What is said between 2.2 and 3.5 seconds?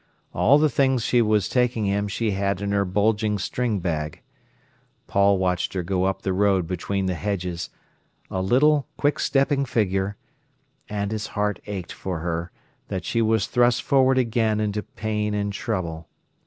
had in her bulging